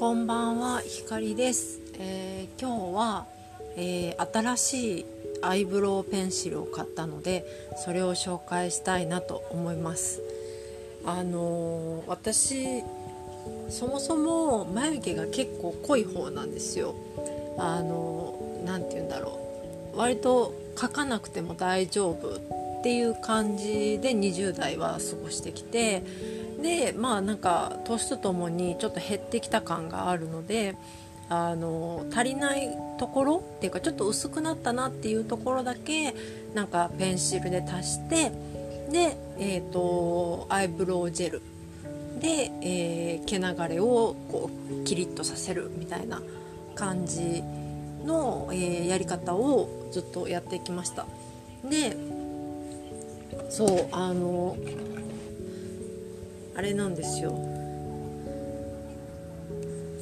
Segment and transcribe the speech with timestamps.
[0.00, 1.78] こんばんは、ひかりです。
[1.98, 3.26] えー、今日は、
[3.76, 5.06] えー、新しい
[5.42, 7.44] アイブロウペンシルを買ったので、
[7.84, 10.22] それを紹介したいなと思います。
[11.04, 12.82] あのー、私
[13.68, 16.94] そもそも眉毛が結構濃い方なんですよ。
[17.58, 19.38] あの何て言うんだろ
[19.94, 26.39] う、割と描かなくても大丈夫っていう感じで20代は過ごしてきて。
[26.62, 30.76] でまあなんか年とともにちょっと減ってきた感があるので
[31.28, 36.14] あの足りないところっていうかちょっと薄くなったなっていうところだけ
[36.54, 38.32] なんかペンシルで足して
[38.90, 41.42] で、えーと、アイブロウジェル
[42.18, 44.50] で、えー、毛流れをこ
[44.82, 46.20] うキリッとさせるみたいな
[46.74, 47.42] 感じ
[48.04, 51.06] の、えー、やり方をずっとやってきました。
[51.64, 51.96] で
[53.48, 54.56] そうあの
[56.60, 57.32] あれなんですよ。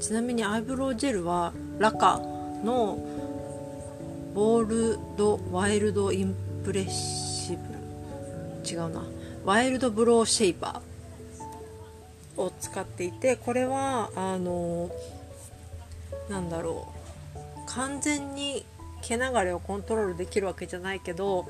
[0.00, 2.18] ちなみにアイブロウジェルはラカ
[2.64, 2.98] の
[4.34, 4.64] ボー
[4.96, 6.34] ルドワイルドイン
[6.64, 8.68] プレッシブル。
[8.68, 9.04] 違うな。
[9.44, 14.90] ワイルドブローシェイパーを使っていてこれはあの
[16.28, 16.88] なんだろ
[17.36, 17.38] う。
[17.68, 18.66] 完全に
[19.02, 21.46] 毛流れをコントロールできるわけじゃないけど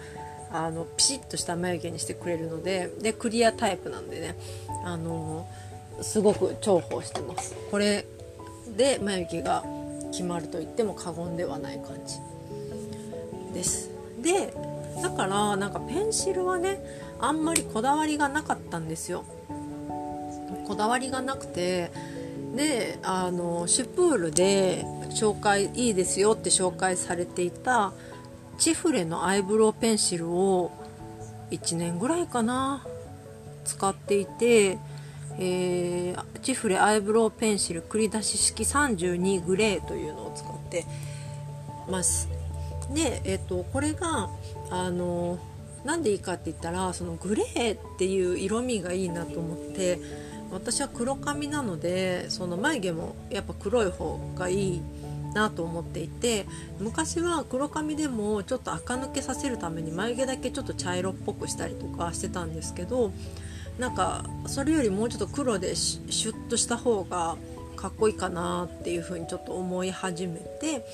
[0.53, 4.37] あのピシッとした眉毛にしてくれるのででクリアタイプなんでね
[4.85, 5.47] あの
[6.01, 7.55] すごく重宝してます。
[7.71, 8.07] これ
[8.77, 9.65] で眉毛が
[10.11, 12.17] 決まると言っても過言ではない感じ。
[13.53, 13.91] です。
[14.23, 14.53] で
[15.03, 16.81] だからなんかペンシルはね
[17.21, 19.25] あんまりこだわりがなかったんですよ。
[20.67, 21.91] こだわりがなくて
[22.55, 27.93] であのシュプールで紹介いいですよって紹介されていた
[28.59, 30.73] チフレのアイブロウペンシルを
[31.51, 32.85] 1年ぐらいかな
[33.65, 34.79] 使っていて、
[35.39, 40.85] えー、チフレアイブロウペンシル繰り出し式32グレーというのを使って
[41.89, 42.29] ます。
[42.93, 44.29] で、えーと、これが
[44.71, 45.39] あの
[45.85, 50.01] なんでいいかって言ったらそのグレーっていう色味がいいなと思って
[50.51, 54.83] 私は黒髪なのでその眉毛もやっぱ黒い方がいい
[55.35, 56.47] なと思っていて
[56.81, 63.13] 昔は黒髪でもちょっと垢抜けさせるために眉毛だけちょっと茶色っぽくしたりとかしてたんですけど
[63.79, 67.37] なんかそれよりもうちょっと黒でシュッとした方が
[67.77, 70.85] かっこいいかなっていう風にちょっと思い始めて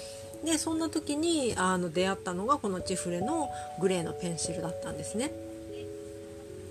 [0.45, 3.49] でそんな時にあの出会ったのがこのチフレの
[3.81, 5.33] グレーのペンシルだったんですね。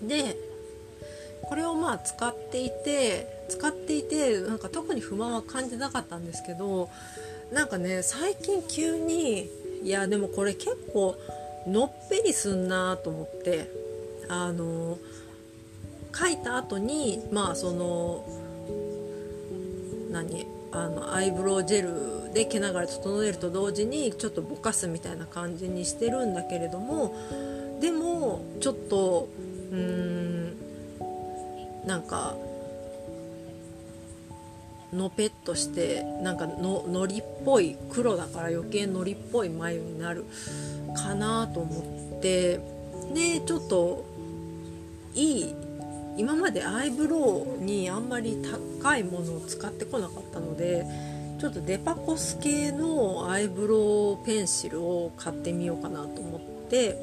[0.03, 0.37] で
[1.41, 6.89] これをまあ使っていて使っていてなんか特に不満は感じなかったんですけど
[7.53, 9.47] なんかね最近急に
[9.83, 11.15] いやでもこれ結構
[11.67, 13.69] のっぺりすんなと思って
[14.27, 14.97] あの
[16.13, 18.25] 書いた後にまあその
[20.11, 27.15] 何あのアイブロウジェルで毛流れ整えると同時にちょっとぼかすみたいな感じにしてるんだけれども
[27.79, 29.27] でもちょっと
[29.71, 30.57] うーん
[31.85, 32.35] なんか
[34.93, 40.25] のぺっとしてなんかののりっぽい黒だから余計のりっぽい眉になる
[40.95, 42.59] かなと思って
[43.13, 44.05] でちょっと
[45.15, 45.55] いい
[46.17, 48.37] 今までアイブロウにあんまり
[48.81, 50.85] 高いものを使ってこなかったので
[51.39, 56.97] ちょっとデパコス系のアイブロウペンシルを買ってみようかなと思って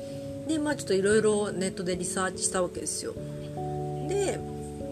[0.49, 3.15] でまあちょっといろいろネットでリサーチしたわけですよ。
[4.09, 4.41] で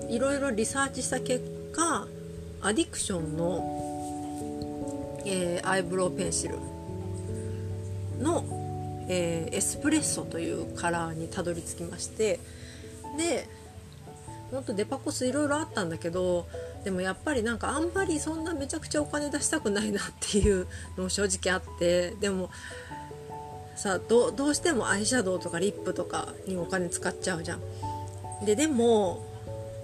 [0.08, 1.42] いろいろリサーチした結
[1.72, 2.06] 果
[2.62, 6.56] アディクションの、えー、アイブロウペンシル
[8.18, 12.40] の、えー、エスプレッソというカラーにたどり着きまして
[13.16, 13.48] で
[14.52, 16.46] もっとデパコスいろいろあったんだけど
[16.84, 22.50] でもやっぱりなんかあんまりそんなめちゃくちゃお金出したくないなっていうのも正直あってでも
[23.76, 27.60] さどうしてもアイシャドウとかリップとかにお金使っちゃうじゃん。
[28.44, 29.24] ででも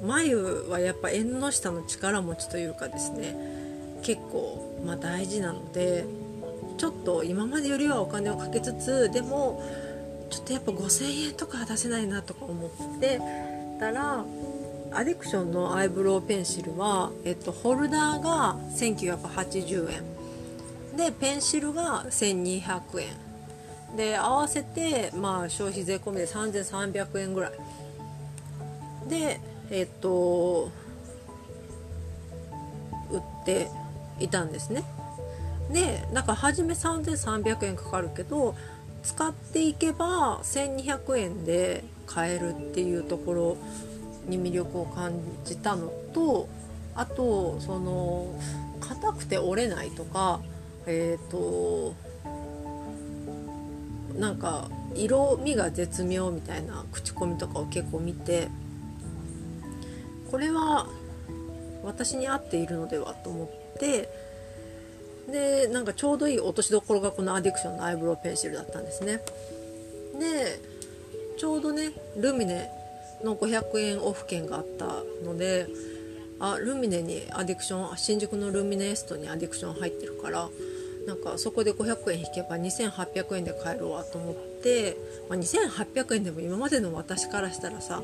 [0.05, 0.37] 眉
[0.69, 3.35] はやっぱ縁の下の力持ちというかですね
[4.03, 6.05] 結構、まあ、大事なので
[6.77, 9.63] ちょっと今までよりはお金をかけつつでも
[10.31, 13.21] ちょっとやっぱ5000円とかは出せないなとか思って
[13.79, 14.25] たら
[14.93, 20.05] アディクションのアイブロウペンシルは、えっと、ホルダーが1980円。
[20.97, 23.97] でペンシルが1200円。
[23.97, 27.53] で合わせて、まあ、消費税込みで3300円ぐらい。
[29.09, 30.71] でえっと
[33.11, 33.69] 売って
[34.21, 34.85] いたんですね。
[35.73, 38.55] でだか初め3300円かかるけど
[39.03, 43.57] 使っていけば1200円で買えるっていうところ
[44.27, 45.13] に魅力を感
[45.45, 46.49] じたのと
[46.95, 48.39] あとその
[48.81, 50.41] 硬くて折れないとか
[50.87, 51.95] えっ、ー、と
[54.19, 58.49] なんか色味が絶妙みたいな口コミとかを結構見て
[60.35, 60.89] これは
[61.85, 64.09] 私に合っているのではと思って
[65.31, 69.21] でなんかちょうどいい落としどころがこのアディクションのアイブロウペンシルだったんですね。
[70.19, 70.59] で
[71.37, 72.69] ちょうどねルミネ
[73.23, 75.69] の500円オフ券があったので
[76.41, 80.49] あルミネにアディクション新宿のルミネエストにアディクション入ってるから
[81.07, 84.35] なんかそこで500円引けば2800円で買えるわと思っ
[84.65, 84.97] て、
[85.29, 88.03] まあ、2800円でも今までの私からしたらさ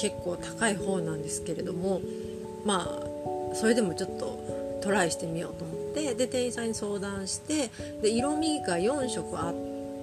[0.00, 2.00] 結構高い方なんですけれども
[2.64, 7.70] まあそれでもちょっとトライしてみようと思ってで店員さんに相談して
[8.00, 9.54] で色味が4色あっ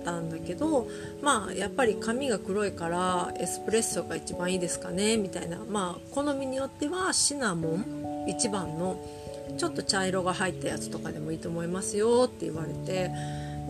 [0.05, 0.88] たんだけど
[1.21, 5.57] まあやっぱり髪が黒いからエスプレッソが一番いいですかねみたいな。
[5.69, 8.99] まあ好みによってはシナモン一番の
[9.57, 13.11] ちょっと茶色が入ったやつとかでもいいと思いますよって言われて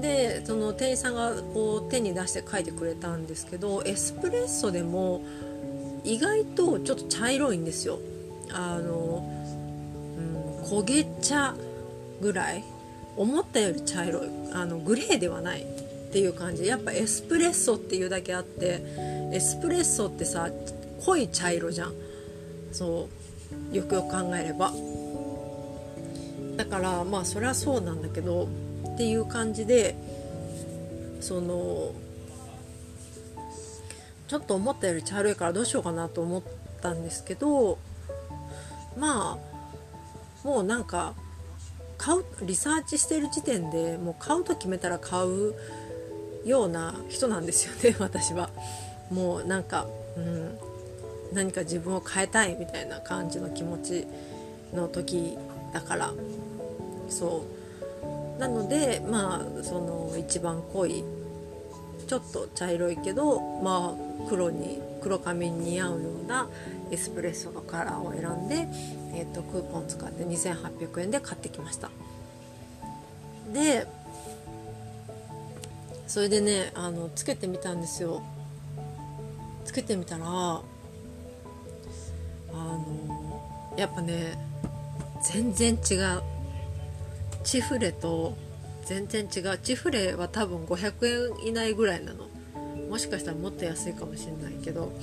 [0.02, 5.22] でその店員さんがこう手に出して書いてくれたんですけどエスプレッソでも
[6.08, 8.00] 意外とちょっと茶色いんですよ。
[8.52, 9.30] あの、
[10.18, 11.54] うん、焦げ茶
[12.22, 12.64] ぐらい。
[13.18, 14.30] 思ったより茶色い。
[14.54, 15.66] あのグレーではないっ
[16.14, 16.66] ていう感じ。
[16.66, 18.82] やっぱエスプレッソっていうだけあって
[19.34, 20.50] エスプレッソってさ
[21.06, 21.94] 濃い茶色じゃん。
[22.72, 23.10] そ
[23.74, 24.72] うよくよく考えれば。
[26.56, 28.48] だからまあそれはそうなんだけど
[28.94, 29.96] っていう感じで
[31.20, 31.92] その
[34.28, 36.44] ちょっと思ったより茶色いからどうしようかなと思っ
[36.82, 37.78] たんですけど
[38.98, 39.38] ま
[40.44, 41.14] あもうなんか
[41.98, 45.56] 買うリサーチしてる時点でもう買うと決めたら買う
[46.46, 48.50] ような人なんですよね 私は。
[49.12, 50.58] もうなんか、うん、
[51.34, 54.08] 何か自分を変えたいみたいな感じの気持ち
[54.74, 55.38] の時
[55.74, 56.14] だから。
[57.10, 57.44] そ
[58.38, 58.40] う。
[58.40, 61.04] なのでまあその一番濃い
[62.08, 66.50] ちょっと茶色いけどまあ黒に黒髪に似合うような
[66.92, 68.68] エスプレッソのカラーを選んで、
[69.14, 71.90] えーと、クーポン使って2800円で買ってきました。
[73.54, 73.86] で
[76.08, 78.22] それでねあのつけてみたんですよ。
[79.66, 80.64] つけてみたらあ
[82.54, 84.38] のやっぱね
[85.22, 86.22] 全然違う。
[87.44, 88.36] チフレと
[88.88, 89.58] 全然違う。
[89.58, 92.28] チフレは多分500円以内ぐらいなの。
[92.90, 94.94] もしかしたらもっと安いかもしれないけど。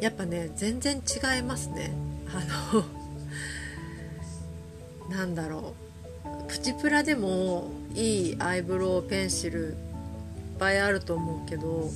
[0.00, 1.92] やっぱね全然違いますね。
[2.32, 2.84] あの
[5.14, 5.74] なんだろ
[6.24, 6.48] う。
[6.48, 9.74] プチプラでもいいアイブロウペンシルいっ
[10.58, 11.90] ぱいあると思うけど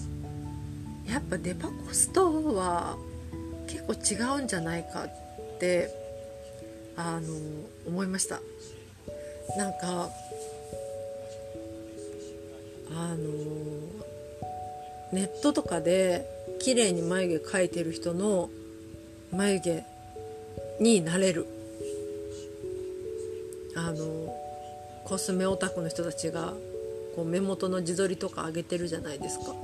[1.06, 2.96] やっぱデパコスとは
[3.66, 5.90] 結構違うんじゃないかって
[6.96, 7.28] あの
[7.86, 8.40] 思いました。
[9.56, 10.10] なんか
[12.90, 13.16] あの
[15.12, 16.28] ネットとかで
[16.60, 18.50] 綺麗に眉毛描いてる人の
[19.32, 19.84] 眉毛
[20.80, 21.46] になれる。
[23.76, 24.34] あの
[25.04, 26.54] コスメオタクの人たちが
[27.14, 29.54] こう目元の自撮りとか上げてるじゃないですか。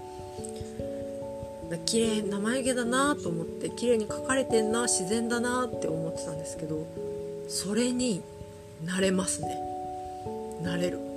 [1.87, 6.85] 綺麗な眉毛だなと思って綺麗に描かれてんな自然だなって思ってたんですけど
[7.49, 8.23] それに
[8.85, 9.59] なれますね。
[10.63, 11.10] なれる。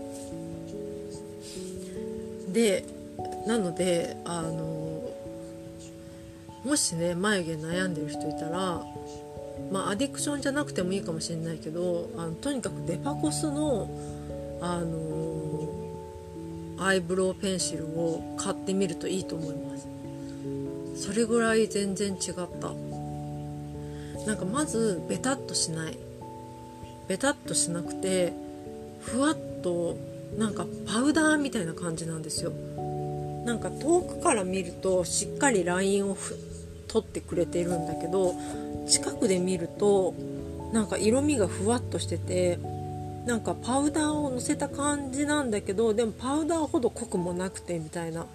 [2.53, 2.86] で
[3.45, 5.10] なのであの
[6.63, 8.81] もしね眉毛悩んでる人いたら
[9.72, 13.89] まあアディクションじゃなくてもいいかもしれないけどあのとにかくデパコスの
[14.62, 15.67] あの
[16.79, 19.88] アイブロウペンシルを買ってみるといいと思います。
[20.95, 22.72] それぐらい全然違った。
[24.25, 25.98] なんかまずベタっとしない。
[27.07, 28.33] ベタっとしなくて
[29.01, 29.98] ふわっと
[30.37, 32.51] なんかパウダーみたいな感じなんですよ
[33.45, 36.17] なんか遠くから見るとしっかりラインを
[36.87, 38.33] 取ってくれてるんだけど
[38.87, 40.13] 近くで見ると
[40.71, 42.57] なんか色味がふわっとしてて
[43.25, 48.25] なんかパウダーをのせた感じなんだけどでもパウダーほど濃くもなくてみたいな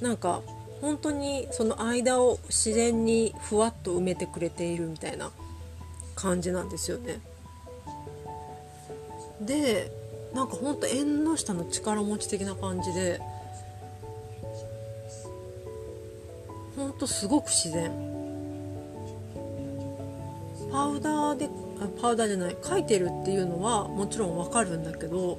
[0.00, 0.42] なんか
[0.80, 5.30] 本当にその間を自然にふわっと埋めてくれているみたいな
[6.14, 7.20] 感じなんですよね。
[9.40, 9.90] で
[10.36, 13.22] なんかほんと縁の下の力持ち的な感じで
[16.76, 17.90] ほんとすごく自然。
[20.70, 21.48] パウダーで
[22.02, 25.38] パウダーじゃない書いてるっていうのはもちろんわかるんだけど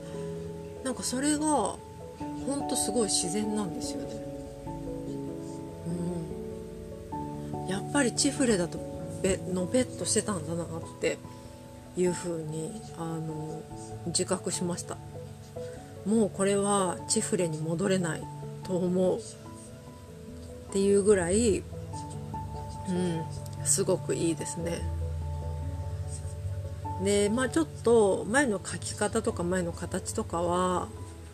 [0.83, 1.77] なんかそれがほ
[2.55, 4.07] んとすごい自然なんですよね。
[7.53, 7.67] うん。
[7.67, 8.79] やっぱりチフレだと
[9.53, 10.67] のべっとしてたんだなっ
[10.99, 11.19] て。
[11.97, 13.61] いうふうにあの
[14.07, 14.97] 自覚しました。
[16.05, 18.23] もうこれはチフレに戻れない
[18.63, 19.17] と思う。
[19.17, 19.19] っ
[20.71, 23.23] ていうぐらいうん
[23.65, 24.81] すごくいいですね。
[27.03, 30.87] でまあちょっと前の書き方とか前の形とかは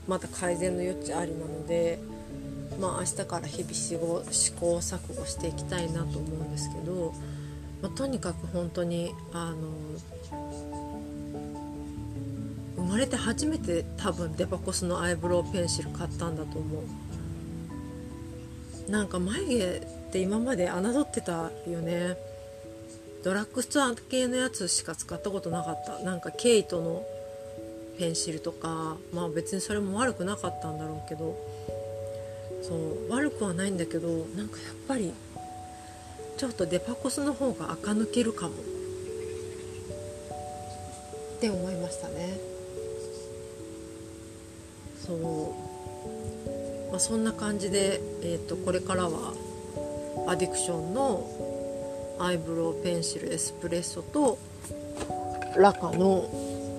[0.08, 2.00] また改善の余地ありなので
[2.82, 7.13] まあ明日から日々試行錯誤していきたいなと思うんですけど、
[7.82, 9.70] まあ、とにかく本当にあの
[12.93, 16.83] 生まれて初めて多分デパコスのアイブロウペンシル買ったんだと思
[18.88, 18.91] う。
[18.91, 22.15] なんか眉毛って今まで侮ってたよね。
[23.23, 26.03] ドラッグストア系のやつしか使ったことなかった。
[26.03, 27.03] なんかケイトの
[27.97, 31.35] ペンシルとかまあ別にそれも悪くなかったんだろうけど。
[32.62, 34.07] そう悪くはないんだけど
[34.38, 35.12] なんかやっぱり
[36.38, 38.73] ちょっとデパコスの方が垢抜けるかも。
[41.43, 42.38] って思いましたね。
[45.05, 49.33] そう、まあ、そんな感じで、えーと、とこれからは
[50.25, 54.39] アディクションのアイブロウペンシルエスプレッソと
[55.57, 56.29] ラカの、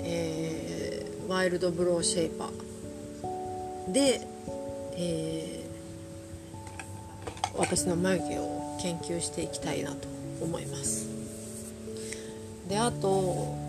[0.03, 4.27] えー、ワイルドブローシェイパーで、
[4.97, 10.09] えー、私の眉毛を研究していきたいなと
[10.41, 11.07] 思います。
[12.67, 13.64] であと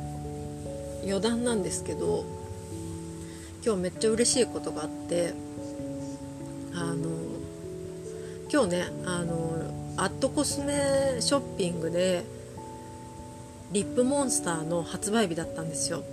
[1.05, 2.25] 余談なんですけど
[3.65, 5.33] 今日めっちゃ嬉しいことがあって
[6.74, 7.09] あの
[8.51, 12.24] 今日ねあのアットコスメショッピングで
[13.71, 16.03] リップモンスターの発売日だったんですよ。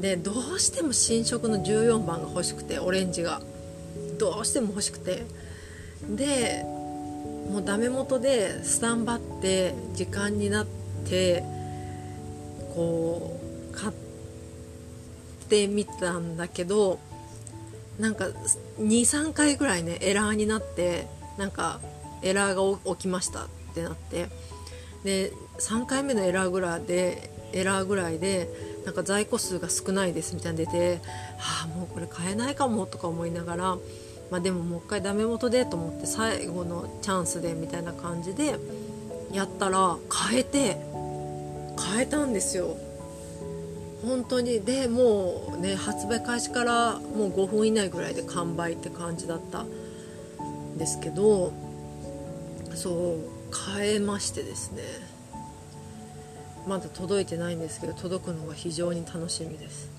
[0.00, 3.42] でどうしても新色の14番が欲しくてオレンジが。
[4.18, 5.24] どうしても欲しくて。
[6.08, 6.64] で
[7.50, 10.66] もうダメ元でスタンバって時間になっ
[11.04, 11.42] て
[12.80, 13.38] こ
[13.72, 13.92] う買っ
[15.50, 16.98] てみたんだけど
[17.98, 18.28] なんか
[18.78, 21.06] 23回ぐらいねエラーになって
[21.36, 21.80] なんか
[22.22, 24.28] エラーが起きましたってなって。
[25.04, 28.50] で3回目のエラーぐらいでエラーぐらいで
[28.84, 31.00] なんか在庫数が少ないですみたいな出て
[31.38, 33.78] はあもうこれ買えないかもとか思いながら、
[34.30, 38.58] まあ、でももう一回ダメ元でと思って最後のチャンスでみたいな感じで
[39.32, 39.96] やったら
[40.28, 40.76] 変えて
[41.80, 42.76] 変えたんですよ。
[44.02, 44.60] 本当に。
[44.60, 51.52] でもうね発売開始からもう5分以内ぐらいで完売って感じだったんですけど
[52.74, 54.82] そう変えましてですね。
[56.66, 59.90] まだ届いてないんですけど届くのが非常に楽しみです。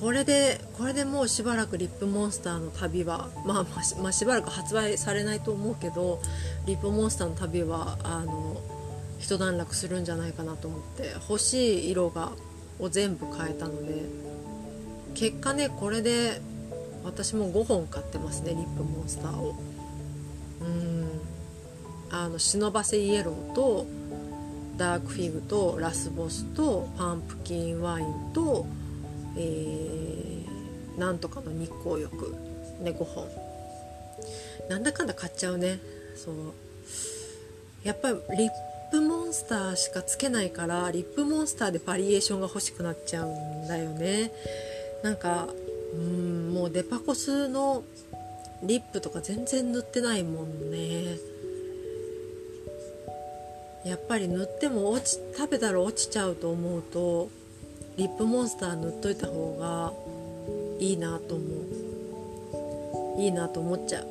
[0.00, 6.20] これでこれでもうしばらくリップモンスターの旅は、まあ、まあ、まあ、しばらく発売されないと思うけど
[6.66, 8.60] リップモンスターの旅はあの
[9.18, 12.32] 一段落するんじゃないかなと思って欲しい色が
[12.78, 14.02] を全部変えたので
[15.14, 16.40] 結果ねこれで
[17.06, 19.54] 私も5本買ってますねリップモンスターを。
[20.60, 21.20] うん。
[22.10, 23.86] あの忍ばせイエローと
[24.76, 28.66] ダークフィグとラスボスとパンプキンワインと、
[29.36, 32.34] えー、なんとかの日光浴。
[32.80, 33.28] ね5本。
[34.68, 35.78] なんだかんだ買っちゃうね。
[36.16, 36.34] そう。
[37.84, 38.50] やっぱりリッ
[38.96, 44.32] ップモンスターしかつけないからリップモンスターでバリエーションが欲しくなっちゃうんだよね。
[45.02, 45.48] なんか
[45.92, 47.84] うんもうデパコスの
[48.62, 51.18] リップとか全然塗ってないもんね。
[53.84, 57.28] やっぱり塗っても落ち食べたら落ちちゃうと思うと
[57.98, 59.92] リップモンスター塗っといた方が
[60.80, 61.44] いいなと思
[63.18, 63.20] う。
[63.20, 64.06] いいなと思っちゃう。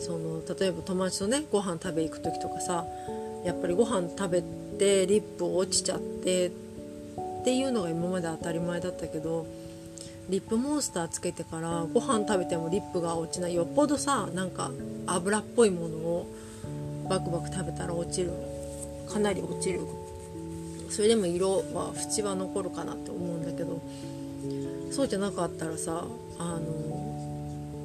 [0.00, 2.84] その例えば友達とねご飯食べ行く時とかさ
[3.44, 4.42] やっぱりご飯食べ
[4.78, 6.50] てリップ落ちちゃってっ
[7.44, 9.46] ていうのが今まで当たり前だったけど
[10.28, 13.54] リップモンスターつけてからご飯食べてもリップが落ちない。
[13.54, 14.70] よっぽどさなんか
[15.06, 16.26] 油っぽいものを
[17.08, 18.32] バクバク食べたら落ちる。
[19.06, 19.80] かなり落ちる。
[20.94, 23.82] それでも色は縁は残るかなって思うんだけど
[24.92, 26.04] そうじゃなかったらさ
[26.38, 26.60] あの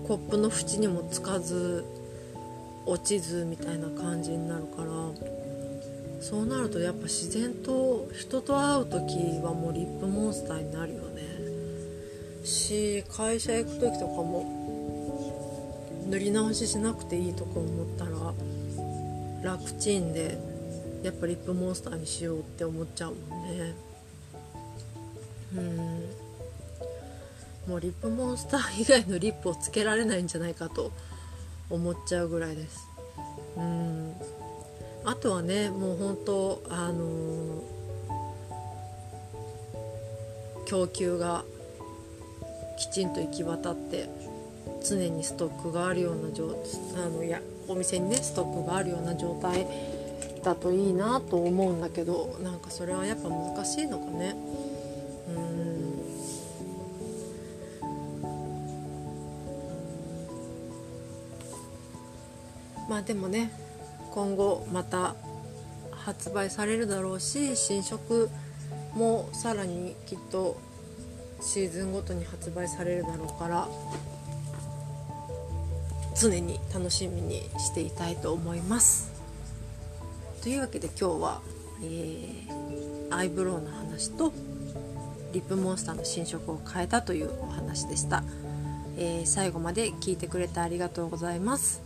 [0.08, 1.84] コップの縁にもつかず
[2.86, 4.89] 落ちずみたいな感じになるから
[6.22, 11.24] そうなるとやっぱ自然と人と会う時はもうリップモンスターになるよね。
[12.44, 14.46] し会社行く時とかも
[16.10, 20.38] 塗り直ししなくていいとか思ったら楽ちんで
[21.04, 23.76] やっぱリップモンスターにしようって思っちゃうもんね。
[25.56, 26.10] うん。
[27.68, 30.92] もうリップモンスター以外のリップをつけられないんじゃないかと
[31.70, 32.88] 思っちゃうぐらいです。
[33.56, 34.09] うん。
[35.10, 37.63] あとはねもう本当あの、
[40.68, 41.44] 供給が
[42.78, 44.08] きちんと行き渡って
[44.88, 46.56] 常にストックがあるような状
[46.96, 49.66] あのいやお店にねストックがあるような状態
[50.44, 54.36] だといいなと思うんだけどなんかそれはやっぱ難しいのかね。
[55.28, 55.32] う
[62.86, 62.88] ん。
[62.88, 63.69] まあでもね
[64.12, 65.16] 今後また
[65.92, 68.30] 発売されるだろうし新色
[68.94, 70.60] もさらにきっと
[71.42, 73.68] シーズンごとに発売されるだろうから
[76.20, 79.10] 常に楽しみにしていたいと思います。
[80.44, 81.42] というわけで今日は、
[81.82, 84.34] えー、アイブロウの話と
[85.34, 88.24] リップモンスターの新色を変えたというお話でした、
[88.98, 91.82] えー、最後まで聞いてくれてありがとうございます、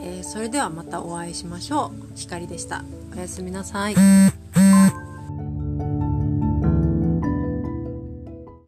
[0.00, 2.16] えー、それではまたお会いしましょう。
[2.16, 2.84] ひかりでした。
[3.14, 4.37] おやすみなさい。